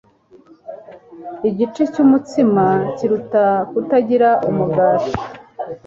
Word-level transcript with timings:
Igice 1.49 1.81
cyumutsima 1.93 2.65
kiruta 2.95 3.45
kutagira 3.69 4.29
umugati. 4.49 5.11